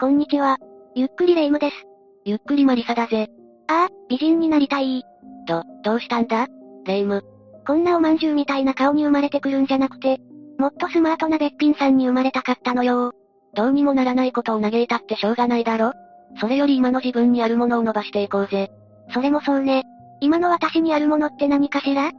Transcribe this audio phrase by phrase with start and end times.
[0.00, 0.58] こんにちは。
[0.94, 1.76] ゆっくりレ夢ムです。
[2.24, 3.28] ゆっくりマリサだぜ。
[3.68, 5.02] ああ、美人になりたい。
[5.46, 6.46] ど、どうしたんだ？
[6.84, 7.24] レ夢ム。
[7.66, 10.18] こんなおまんじゅうみたいな顔に生まれてくるんじゃなくて、
[10.58, 13.12] もっとスマートなべっぴんさんに生まれたかったのよ
[13.54, 15.92] どうにもならないことを嘆いたってしょうがないだろ？
[16.40, 18.70] それより今の自分にあるものを伸ばしていこうぜ。
[19.12, 19.84] それもそうね。
[20.20, 22.10] 今の私にあるものって何かしら？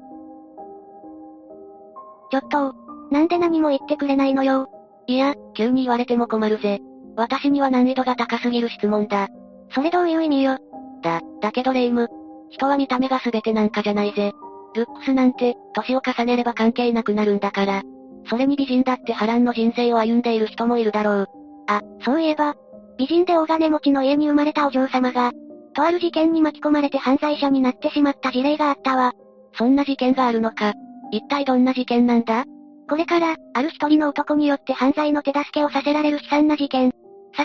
[2.32, 2.74] ちょっと、
[3.12, 4.68] なんで何も言ってくれないのよ。
[5.08, 6.82] いや、急に言われても困るぜ。
[7.16, 9.30] 私には難易度が高すぎる質問だ。
[9.72, 10.58] それどういう意味よ？
[11.02, 12.10] だ、だけどレイム。
[12.50, 14.34] 人は見た目が全てなんかじゃないぜ。
[14.76, 17.84] ルックスなんて、年を重ねれば関係なくなるんだから。
[18.30, 21.28] それに美人だって波乱の人生を歩んでいる人もいるだろう。
[21.68, 22.56] あ、そういえば、
[22.98, 25.32] 美人で大金持ちの家に生まれたお嬢様が、
[25.74, 29.14] とある事件に巻き込まれて犯罪者になってしまった事例があったわ。
[29.54, 30.74] そんな事件があるのか。
[31.12, 32.46] 一体どんな事件なんだ？
[32.90, 36.92] これから、ある一人の男によって犯罪の手助けをさせられる悲惨な事件。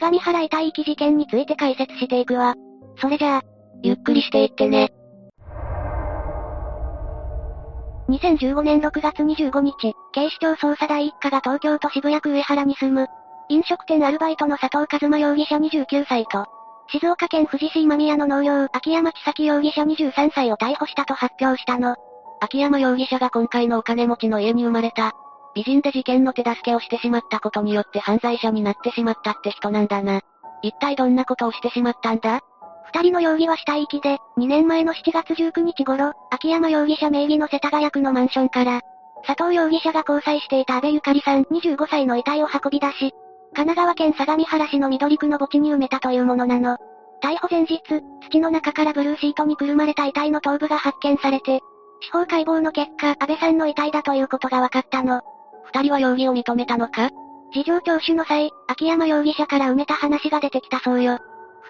[0.00, 2.54] 相模原遺体遺棄事件について解説していくわ。
[2.96, 3.42] それじゃあ、
[3.82, 4.93] ゆっくりしていってね。
[8.09, 13.06] 2015年6月25日、警視庁捜査第一課が東京都渋谷区上原に住む、
[13.51, 16.46] 飲食店アルバイトの佐藤和馬容疑者29歳と、
[16.88, 21.95] 静岡県富士市今宮の農業、秋山千咲容疑者23歳を逮捕したと発表したの。
[22.40, 25.12] 秋山容疑者が今回のお金持ちの家に生まれた、
[25.54, 30.20] 美人で事件の手助けをしてしまったことによって犯罪者になってしまったって人なんだな。
[30.62, 32.40] 一体どんなことをしてしまったんだ？
[32.93, 38.80] 二人の容疑は死体遺棄で、2年前の7月19日頃、秋山容疑者名義の世田谷区のマンションから、
[39.24, 43.12] 佐藤容疑者が交際していた安倍ゆかりさん25歳の遺体を運び出し、
[43.54, 46.78] 神奈川県相模原市の緑区の墓地に埋めたというものなの。
[47.23, 47.80] 逮捕前日、
[48.30, 51.60] 土の中からブルーシートにくるまれた遺体の頭部が発見されて、
[52.01, 55.21] 司法解剖の結果、安倍さんの遺体だということが分かったの。
[55.73, 57.10] 二人は容疑を認めたのか？
[57.52, 61.18] 事情聴取の際、秋山容疑者から埋めた話が出てきたそうよ。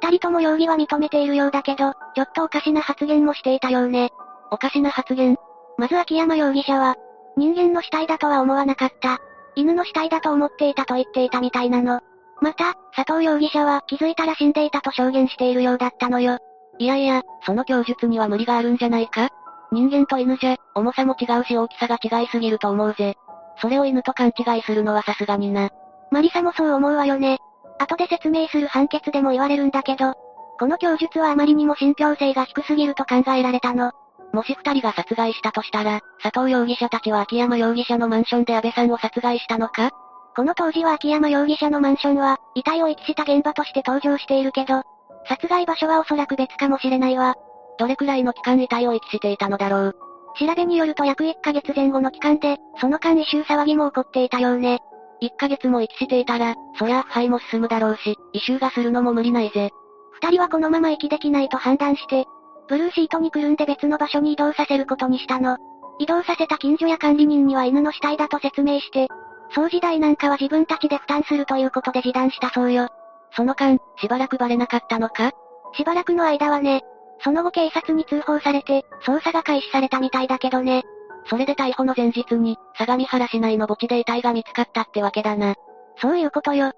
[0.03, 4.11] 二人とも容疑は認めているようだけど、ちょっとおかしな発言もしていたようね。
[4.51, 5.37] おかしな発言？
[5.77, 6.97] まず秋山容疑者は、
[7.37, 9.19] 人間の死体だとは思わなかった。
[9.55, 12.01] 犬の死体だと思っていたと言っていたみたいなの。
[12.41, 16.39] また、佐藤容疑者は気づいたら死んでいたと証言しているようだったのよ。
[16.79, 19.29] いやいや、その供述には無理があるんじゃないか？
[19.73, 23.17] 人間と犬じゃ、重さも違うし大きさが違いすぎると思うぜ。
[23.61, 25.71] それを犬と勘違いするのはさすがにな。
[26.11, 27.39] マリサもそう思うわよね。
[27.79, 30.15] 後で説明する判決でも言われるんだけど、
[30.59, 33.93] この供述はあまりにも信憑性が低すぎると考えられたの。
[34.33, 39.91] もし二人が殺害したとしたら、佐藤容疑者たちは秋山容疑者のマンションで安倍さんを殺害したのか？
[40.37, 44.83] この当時は秋山容疑者のマンションは、遺体を遺棄した現場として登場しているけど、
[45.27, 47.35] 殺害場所はおそらく別かもしれないわ。
[47.79, 49.97] どれくらいの期間遺体を遺棄していたのだろう？
[50.39, 54.81] 調べによると約1ヶ月前後の期間で、その間異臭騒ぎも起こっていたようね。
[55.23, 59.71] 1ヶ月も遺棄していたら、そりゃ腐敗も進むだろうし、異臭がするのも無理ないぜ。
[60.13, 62.27] 二人はこのまま息できないと判断して、
[62.69, 65.59] ブルーシートにくるんで別の場所に移動させることにしたの。
[65.99, 69.09] 移動させた近所や管理人には犬の死体だと説明して、
[69.55, 72.89] 掃除代なんかは自分たちで負担するということで示談したそうよ。
[73.37, 75.33] その間、しばらくバレなかったのか？
[75.75, 76.83] しばらくの間はね、
[77.23, 80.85] その後警察に通報されて、捜査が開始されたみたいだけどね。
[81.29, 85.55] それで逮捕の前日に、相模原市内の墓地で遺体が見つかったってわけだな。
[86.01, 86.73] そういうことよ。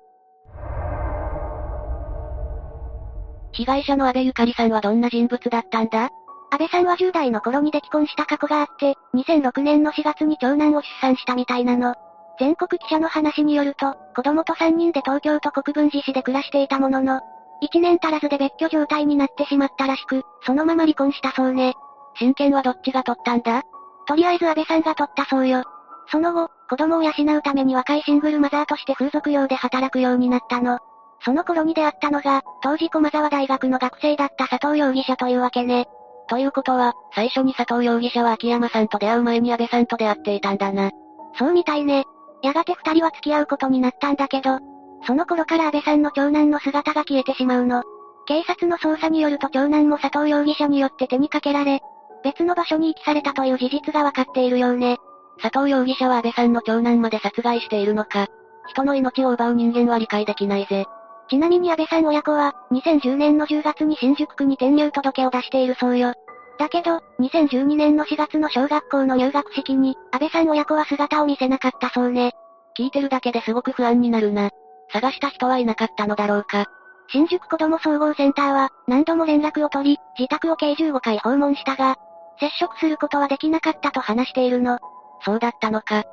[3.53, 6.09] 被害者の安倍ゆかりさんはどんな人物だったんだ？
[6.51, 11.95] 安倍さんは10代の頃に出来婚した過去があって、2006年の4月に長男を出産したみたいなの。
[12.39, 17.21] 全国記者の話によると、子供と3人で東京都国分寺市で暮らしていたものの、
[17.63, 21.75] 1年足らずで別居状態になってしまったらしく、そのまま離婚したそうね。
[22.19, 23.63] 親権はどっちが取ったんだ？
[24.07, 25.63] とりあえず安倍さんが取ったそうよ。
[26.11, 30.81] その後、子供を養うために若いシングルマザーとして風俗用で働くようになったの。
[31.25, 35.87] その頃に出会ったのが、当時駒沢大学の学生だった佐藤容疑者というわけね。
[36.29, 40.91] ということは、最初に佐藤容疑者は秋山さんと出会う前に安倍さんと出会っていたんだな。
[41.39, 42.05] そうみたいね。
[42.43, 44.59] やがて二人は付き合うことになったんだけど、
[45.07, 47.83] その頃から安倍さんの長男の姿が消えてしまうの。
[48.27, 51.81] 警察の捜査によると長男も佐藤容疑者によって手にかけられ、
[52.23, 54.99] 別の場所に遺棄されたという事実がわかっているようね。
[55.41, 58.29] 佐藤容疑者は安倍さんの長男まで殺害しているのか。
[58.69, 60.87] 人の命を奪う人間は理解できないぜ。
[61.29, 66.13] ちなみに安倍さん親子は、2010年の10月に新宿区に転入届を出しているそうよ。
[66.59, 72.33] だけど、2012年の4月の小学校の入学式に、安倍さん親子は姿を見せなかったそうね。
[72.79, 74.51] 聞いてるだけですごく不安になるな。
[74.93, 76.67] 探した人はいなかったのだろうか。
[77.09, 81.97] 新宿子供総合センターは、何度も連絡を取り、自宅を計15回訪問したが、
[82.39, 84.79] 接触することはできなかったと話しているの。
[85.25, 86.05] そうだったのか。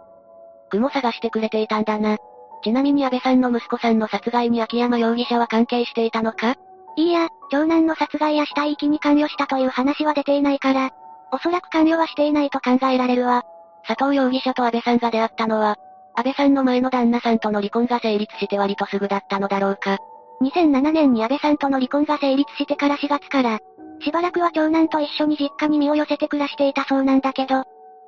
[0.69, 2.17] 区も探してくれていたんだな。
[2.63, 6.55] ちなみに安倍さんの息子さんの殺害に秋山容疑者は関係していたのか
[6.95, 10.89] いいや、長男の殺害や死体遺棄に関与したという話は出ていないから、
[11.31, 13.43] おそらく関与はしていないと考えられるわ。
[13.87, 15.77] 佐藤容疑者と安倍さんが出会ったのは、
[16.19, 20.00] 安倍さんの前の旦那さんとの離婚が成立して割とすぐだったのだろうか。
[20.42, 23.60] 2007年に安倍さんとの離婚が成立してから4月から、
[24.01, 27.63] しばらくは長男と一緒に実家に身を寄せて暮らしていたそうなんだけど、9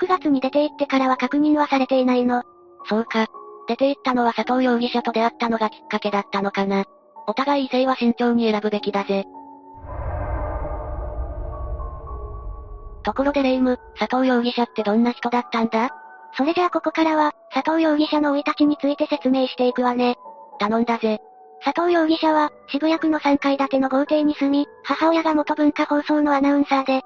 [0.09, 2.43] 月に出て行ってからは確認はされていないの。
[2.89, 3.27] そうか。
[3.69, 6.83] 出て行ったのは佐藤容疑者と出会ったのがきっかけだったのかな。
[7.27, 9.23] お互い異性は慎重に選ぶべきだぜ。
[13.03, 15.91] ところでレイム、佐藤容疑者ってどんな人だったんだ？
[16.33, 20.15] それじゃあここからは、佐藤容疑者の生い立ちについて説明していくわね。
[20.59, 21.19] 頼んだぜ。
[21.63, 27.01] 佐藤容疑者は、渋谷区の3階建ての豪邸に住み、母親が元文化放送のアナウンサーで、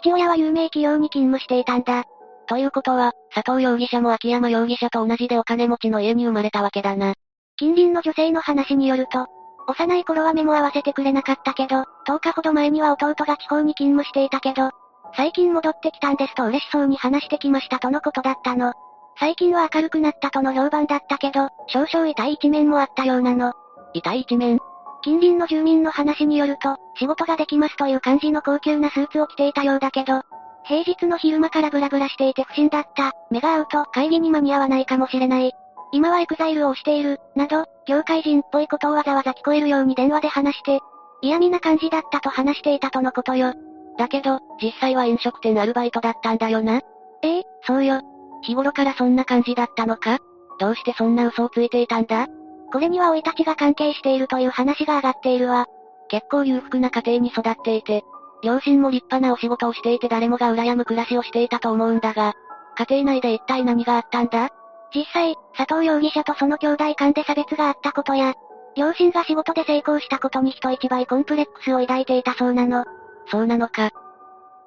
[0.00, 2.04] 父親は有名企業に勤務していたんだ。
[2.46, 7.14] ということは、佐藤容疑者も秋山容疑者と同じでお金持ちの家に生まれたわけだな。
[7.56, 9.26] 近隣の女性の話によると、
[9.66, 14.70] 幼い頃は目も合わせてくれなかったけど、10日ほど前には弟が地方に勤務していたけど、
[15.14, 18.72] 最近戻ってきたんですと嬉しそうに話してきましたとのことだったの。
[19.18, 23.52] 最近は明るくなったとの評判だったけど、少々痛い一面もあったようなの。
[23.94, 24.60] 痛い一面？
[25.02, 30.22] 近隣の住民の話によると、仕事ができますという感じの高級なスーツを着ていたようだけど、
[30.64, 35.52] 平日の昼間からブラブラしていて不審だった、目が合うと会議に間に合わないかもしれない。
[35.92, 40.80] 今はエクザイルをしている、など、業界人っぽいことをわざわざ聞こえるように電話で話して、
[41.22, 43.54] 嫌味な感じだったと話していたとのことよ。
[43.98, 46.80] だけど、実際は飲食店アルバイトだったんだよな。
[47.22, 48.00] ええ、そうよ。
[48.42, 50.18] 日頃からそんな感じだったのか？
[50.58, 52.28] どうしてそんな嘘をついていたんだ？
[52.72, 55.66] これには生い立ちが関係しているという話が上がっているわ。
[56.08, 58.04] 結構裕福な家庭に育っていて、
[58.42, 62.34] 両親も立派なお仕事をしていて誰もが羨む暮らしをしていたと思うんだが、
[62.76, 64.50] 家庭内で一体何があったんだ？
[64.94, 68.34] 実際、佐藤容疑者とその兄弟間で差別があったことや、
[68.76, 72.84] 両親が仕事で成功したことに人一倍コンプレックスを抱いていたそうなの。
[73.30, 73.90] そうなのか。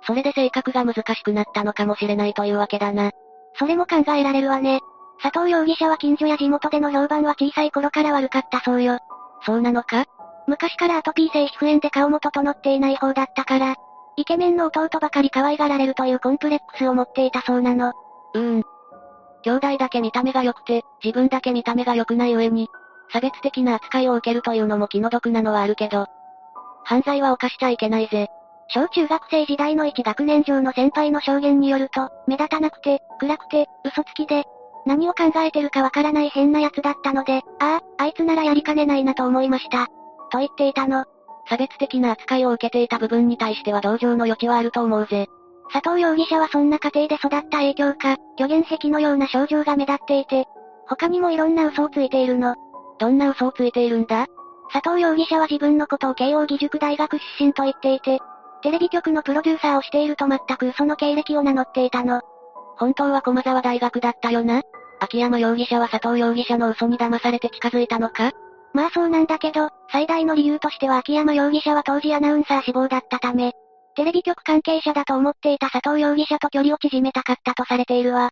[0.05, 3.11] それで性格が難しくなったのかもしれないというわけだな。
[3.57, 4.79] それも考えられるわね。
[5.21, 8.97] 佐藤容疑者は近所や地元での評判は小さい頃から悪かったそうよ。
[9.45, 10.05] そうなのか？
[10.47, 13.75] 昔からアトピー性皮膚炎で顔も整っていない方だったから、
[14.17, 17.93] イケメンの弟ばかり可愛がられるというコンプレックスを持っていたそうなの。
[18.33, 18.63] うーん。
[19.43, 22.67] 兄弟だけ見た目が良くて、自分だけ見た目が良くない上に、
[23.13, 26.07] 差別的な扱いを受けるというのも気の毒なのはあるけど、
[26.83, 28.29] 犯罪は犯しちゃいけないぜ。
[28.73, 34.45] 小中学生時代の1学年上の先輩の証言によると、目立たなくて、暗くて、嘘つきで、
[34.85, 39.87] 何を考えてるかわからない変な奴だったので、ああ、あいつならやりかねないなと思いました。
[40.31, 41.05] と言っていたの。
[41.49, 45.27] 差別的な扱いを受けていた部分に対しては同情の余地はあると思うぜ。
[45.73, 50.45] 佐藤容疑者はそんな家庭で育った影響か、虚言癖のような症状が目立っていて、
[50.87, 52.55] 他にもいろんな嘘をついているの。
[52.99, 54.27] どんな嘘をついているんだ？
[54.71, 58.19] 佐藤容疑者は自分のことを慶応義塾大学出身と言っていて、
[58.61, 62.21] テレビ局のプロデューサーをしていると全く嘘の経歴を名乗っていたの。
[62.77, 64.61] 本当は駒沢大学だったよな？
[64.99, 68.31] 秋山容疑者は佐藤容疑者の嘘に騙されて近づいたのか？
[68.73, 73.53] まあそうなんだけど、最大の理由としては秋山容疑者は当時アナウンサー志望だったため、
[73.95, 78.27] テレビ局関係者だと思っていた佐藤容疑者と距離を縮めたかったとされているわ。
[78.27, 78.29] っ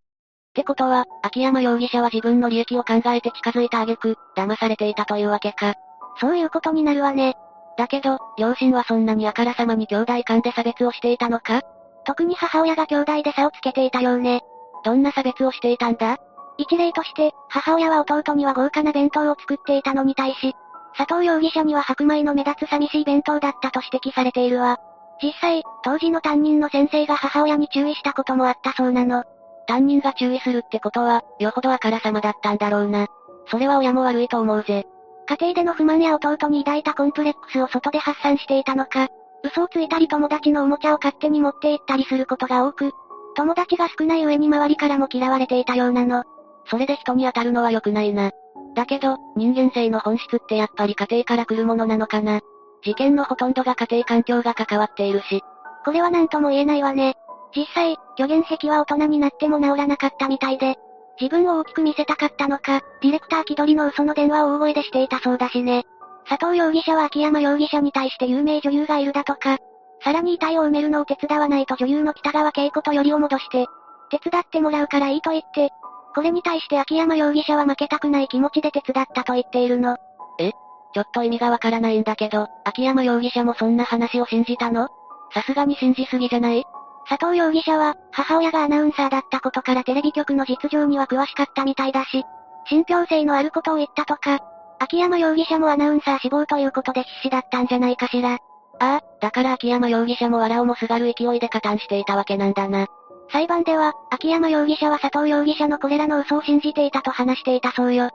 [0.54, 5.76] てことは、秋山容疑者は自分の利益を考えて近づいた挙句、騙されていたというわけか。
[6.22, 7.36] そういうことになるわね。
[7.80, 11.62] だけど、両親はそんなにあからさまに兄弟間で差別をしていたのか？
[12.04, 14.42] 特に母親が兄弟で差をつけていたようね。
[14.84, 16.18] どんな差別をしていたんだ？
[16.58, 20.54] 一例として、母親は弟には豪華な弁当を作っていたのに対し、
[20.98, 24.78] 佐藤容疑者には白米の目立つ寂しい弁当だったと指摘されているわ。
[25.24, 29.24] 実際、当時の担任の先生が母親に注意したこともあったそうなの。
[29.68, 33.08] 担任が注意するってことは、よほどあからさまだったんだろうな。
[33.48, 34.86] それは親も悪いと思うぜ。
[35.30, 39.10] 家庭での不満や弟に抱いたコンプレックスを外で発散していたのか、
[39.44, 42.92] 嘘をついたり友達のおもちゃを勝手に持って行ったりすることが多く、
[43.36, 46.24] 友達が少ない上に周りからも嫌われていたようなの。
[46.66, 48.32] それで人に当たるのは良くないな。
[48.76, 52.42] だけど、人間性の本質ってやっぱり家庭から来るものなのかな。
[52.84, 55.44] 事件のほとんどが家庭環境が関わっているし。
[55.86, 57.16] これは何とも言えないわね。
[57.56, 60.78] 実際、虚言癖は大人になっても治らなかったみたいで、
[61.20, 65.84] 自分を大きく見せたかったのか、ディレクター気取りの嘘の電話を大声でしていたそうだしね。
[66.28, 69.58] 佐藤容疑者は秋山容疑者に対して有名女優がいるだとか、
[70.04, 73.68] さらに遺体を埋めるのを手伝わないと女優の北川景子とよりを戻して、
[74.10, 75.70] 手伝ってもらうからいいと言って、
[76.16, 79.98] これに対して秋山容疑者は負けたくない気持ちで手伝ったと言っているの。
[80.40, 80.52] え？
[80.94, 84.88] ちょっと意味がわからないんだけど、秋山容疑者もそんな話を信じたの？
[85.34, 86.64] さすがに信じすぎじゃない？
[87.10, 92.24] 佐藤容疑者は、母親がアナウンサーだったことからテレビ局の実情には詳しかったみたいだし、
[92.68, 94.40] 信憑性のあることを言ったとか、
[94.78, 98.34] 秋山容疑者もアナウンサー志望ということで必死だったんじゃないかしら。
[98.34, 98.38] あ
[98.80, 102.86] あ、だから秋山容疑者も藁をもすがる勢いで加担していたわけなんだな。
[103.32, 108.12] 裁判では、秋山容疑者は佐藤容疑者のこれらの嘘を信じていたと話していたそうよ。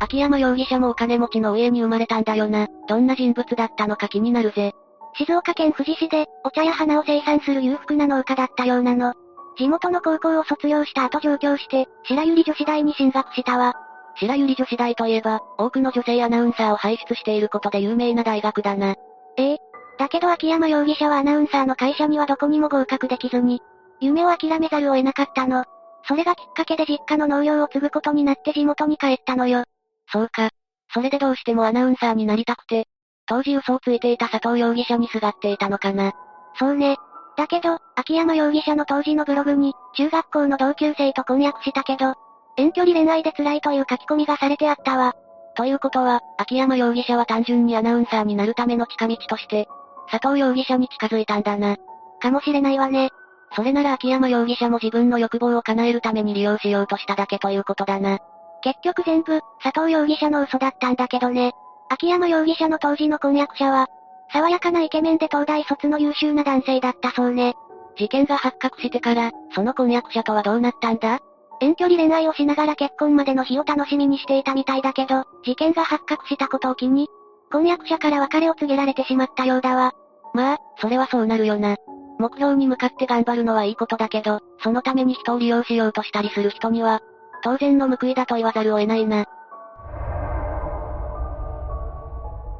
[0.00, 2.68] 秋山容疑者もお金持ちの家に生まれたんだよな。
[2.88, 4.72] どんな人物だったのか気になるぜ。
[5.18, 9.14] 静岡県富士市で、お茶や花を生産する裕福な農家だったようなの。
[9.56, 13.74] 地元の高校を卒業した後上京して、白百合女子大に進学したわ。
[14.16, 18.94] 白百合女子大といえば、多くの女性アナウンサーを輩出していることで有名な大学だな。
[19.38, 19.58] ええ。
[19.98, 23.62] だけど秋山容疑者はアナウンサーの会社にはどこにも合格できずに、
[24.00, 25.64] 夢を諦めざるを得なかったの。
[26.06, 29.64] それがきっかけで実家の農業を継ぐことになって地元に帰ったのよ。
[30.12, 30.50] そうか。
[30.92, 32.86] それでどうしてもアナウンサーになりたくて、
[33.26, 36.12] 当時嘘をついていた佐藤容疑者にすがっていたのかな。
[36.58, 36.96] そうね。
[37.36, 42.14] だけど、秋山容疑者の当時のブログに、中学校の同級生と婚約したけど、
[42.56, 45.14] 遠距離恋愛で辛いという書き込みがされてあったわ。
[45.56, 49.66] ということは、秋山容疑者は単純にアナウンサーになるための近道として、
[50.10, 51.76] 佐藤容疑者に近づいたんだな。
[52.20, 53.10] かもしれないわね。
[53.54, 58.18] それなら秋山容疑者も自分の欲望を叶えるために利用しようとしただけということだな。
[58.62, 61.52] 結局全部、佐藤容疑者の嘘だったんだけどね。
[61.88, 63.86] 秋山容疑者の当時の婚約者は、
[64.32, 67.54] 爽やかなイケメンで東大卒の優秀な男性だったそうね。
[67.96, 71.20] 事件が発覚してから、その婚約者とはどうなったんだ？
[71.60, 77.08] 遠距離恋愛をしながら結婚までの日を楽しみにしていたみたいだけど、事件が発覚したことを機に、
[77.50, 79.92] 婚約者から別れを告げられてしまったようだわ。
[80.34, 81.76] まあ、それはそうなるよな。
[82.18, 87.00] 目標に向かって頑張るのはいいことだけど、そのために人を利用しようとしたりする人には、
[87.42, 89.24] 当然の報いだと言わざるを得ないな。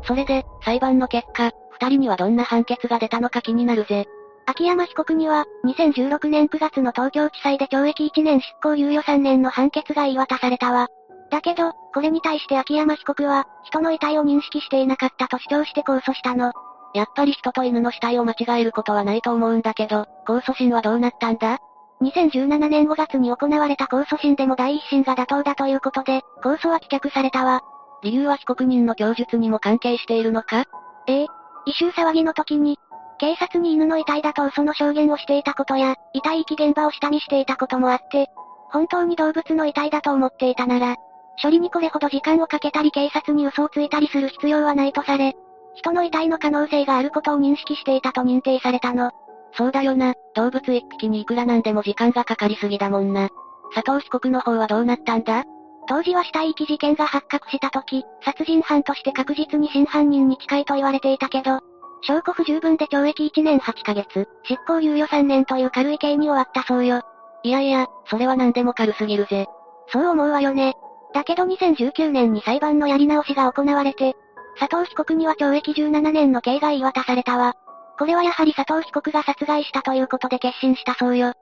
[0.07, 4.07] それで、裁判の結果、二人にはどんな判決が出たのか気になるぜ。
[4.47, 10.89] 秋山被告には、2016年9月の東京地裁で懲役1年執行猶予3年の判決が言い渡されたわ。
[11.31, 16.53] だけど、これに対して秋山被告は、人の遺体を認識していなかったと主張して控訴したの。
[16.95, 21.59] やっぱり人と犬の死体を間違えることはないと思うんだけど、控訴審はどうなったんだ
[22.01, 27.63] ？2017年5月に行われた控訴審でも第一審が妥当だということで、控訴は棄却されたわ。
[28.03, 30.65] 理由は被告人の供述にも関係しているのか？
[31.07, 31.27] ええ。
[31.67, 32.79] 異臭騒ぎの時に、
[33.19, 38.29] 警察に犬の遺体だと嘘の証言をしていたことや、遺体遺棄現場を下見していたこともあって、
[38.71, 40.97] 本当に動物の遺体だと思っていたなら、
[41.43, 45.35] 処理にこれほど時間をかけたり警察に嘘をついたりする必要はないとされ、
[45.75, 49.11] 人の遺体の可能性があることを認識していたと認定されたの。
[49.53, 53.29] そうだよな、動物一匹にいくらなんでも時間がかかりすぎだもんな。
[53.75, 55.45] 佐藤被告の方はどうなったんだ？
[55.89, 61.61] 当時は死体遺棄事件が発覚した時、殺人犯として確実に真犯人に近いと言われていたけど、
[62.03, 67.03] 証拠不十分で懲役1年8ヶ月、執行猶予3年という軽い刑に終わったそうよ。
[67.43, 69.47] いやいや、それは何でも軽すぎるぜ。
[69.89, 70.75] そう思うわよね。
[71.15, 74.15] だけど2019年に裁判のやり直しが行われて、
[74.59, 77.55] 佐藤被告には懲役17年の刑が言い渡されたわ。
[77.99, 81.33] これはやはり佐藤被告が殺害したということで決心したそうよ。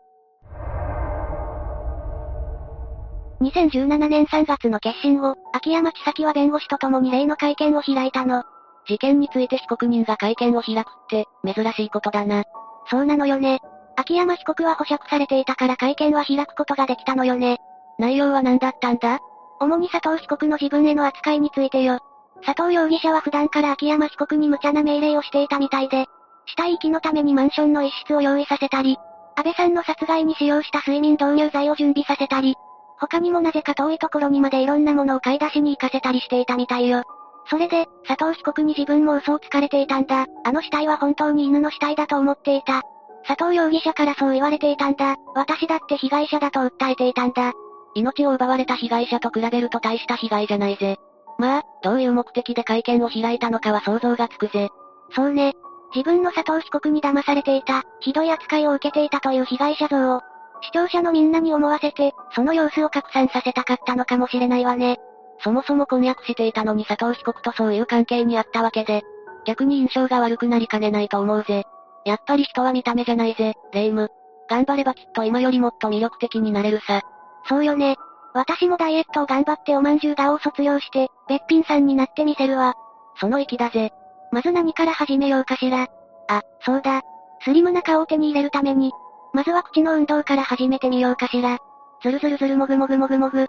[3.44, 8.42] 2017年3月の決心後、秋山千咲は弁護士と共に例の会見を開いたの。
[8.88, 12.44] 事件について被告人が会見を開くって、珍しいことだな。
[12.90, 13.60] そうなのよね。
[13.96, 17.58] 秋山被告は保釈されていたから会見は開くことができたのよね。
[17.98, 19.20] 内容は何だったんだ？
[19.60, 22.00] 主に佐藤被告の自分への扱いについてよ。
[22.44, 26.06] 佐藤容疑者は普段から秋山被告に無茶な命令をしていたみたいで、
[26.46, 28.96] 死体遺棄のためにマンションの一室を用意させたり、
[29.36, 32.56] 安倍さんの殺害に使用した睡眠導入剤を準備させたり、
[32.98, 37.02] 他にもなぜか遠いところにまでいろんなものを買い出しに行かせたりしていたみたいよ。
[37.50, 40.26] それで、佐藤被告に自分も嘘をつかれていたんだ。
[40.44, 42.82] あの死体は本当に犬の死体だと思っていた。
[43.26, 45.16] 佐藤容疑者からそう言われていたんだ。
[45.34, 47.52] 私だって被害者だと訴えていたんだ。
[47.94, 50.96] 命を奪われた被害者と比べると大した被害じゃないぜ。
[51.38, 54.68] まあ、どういう目的で会見を開いたのかは想像がつくぜ。
[55.14, 55.54] そうね。
[55.94, 60.22] 自分の佐藤被告に騙されていた、ひどい扱いを受けていたという被害者像を、
[60.62, 64.98] 視聴者のみんなに思わせて、その様子を拡散させたかったのかもしれないわね。
[65.40, 69.02] そもそも婚約していたのに佐藤被告とそういう関係にあったわけで、
[69.44, 71.64] 逆に印象が悪くなりかねないと思うぜ。
[72.04, 74.10] やっぱり人は見た目じゃないぜ、レイム。
[74.48, 77.02] 頑張ればきっと今よりもっと魅力的になれるさ。
[77.48, 77.96] そうよね。
[78.32, 82.74] 私もダイエットを頑張っておまんじゅう顔を卒業して、べっぴんさんになってみせるわ。
[83.20, 83.92] その域だぜ。
[84.32, 85.86] まず何から始めようかしら。
[86.28, 87.02] あ、そうだ。
[87.42, 88.92] スリムな顔を手に入れるために、
[89.34, 91.58] まずは口の運動から始めてみようかしら。
[92.02, 93.42] ずるずるずるもぐもぐもぐもぐ。
[93.42, 93.46] ん？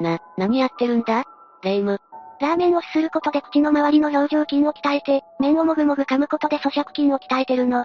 [0.00, 1.24] な、何やってるんだ？
[1.62, 1.98] レイム。
[2.40, 7.84] ラーメンをすすることで口の周りの表情筋を鍛えて、麺をもぐもぐ噛むことで咀嚼筋を鍛えてるの。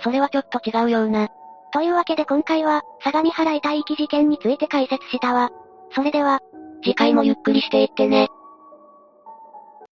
[0.00, 1.28] それはちょっと違うような。
[1.72, 5.50] というわけで今回は、相模原遺体遺棄事件について解説したわ。
[5.90, 6.40] それでは、
[6.82, 8.28] 次回もゆっくりしていってね。